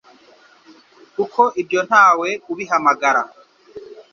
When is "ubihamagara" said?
2.51-3.21